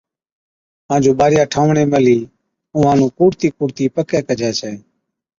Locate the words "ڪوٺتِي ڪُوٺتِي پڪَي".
3.19-4.19